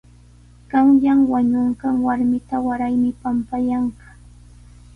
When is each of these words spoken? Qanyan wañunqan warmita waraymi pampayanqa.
Qanyan 0.69 1.19
wañunqan 1.31 1.95
warmita 2.05 2.55
waraymi 2.67 3.09
pampayanqa. 3.21 4.07